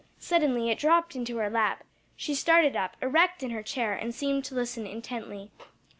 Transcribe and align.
Suddenly 0.17 0.71
it 0.71 0.79
dropped 0.79 1.15
into 1.15 1.37
her 1.37 1.47
lap, 1.47 1.83
she 2.15 2.33
started 2.33 2.75
up 2.75 2.97
erect 3.03 3.43
in 3.43 3.51
her 3.51 3.61
chair 3.61 3.93
and 3.93 4.15
seemed 4.15 4.43
to 4.45 4.55
listen 4.55 4.87
intently. 4.87 5.51